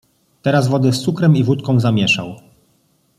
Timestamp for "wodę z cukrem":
0.67-1.35